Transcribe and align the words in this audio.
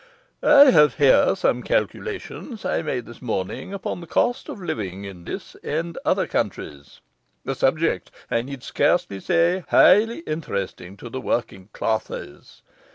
I 0.41 0.71
have 0.71 0.95
here 0.95 1.35
some 1.35 1.61
calculations 1.61 2.65
I 2.65 2.81
made 2.81 3.05
this 3.05 3.21
morning 3.21 3.71
upon 3.71 4.01
the 4.01 4.07
cost 4.07 4.49
of 4.49 4.59
living 4.59 5.05
in 5.05 5.25
this 5.25 5.55
and 5.63 5.95
other 6.03 6.25
countries 6.25 7.01
a 7.45 7.53
subject, 7.53 8.09
I 8.31 8.41
need 8.41 8.63
scarcely 8.63 9.19
say, 9.19 9.63
highly 9.69 10.21
interesting 10.21 10.97
to 10.97 11.09
the 11.09 11.21
working 11.21 11.69
classes. 11.71 12.63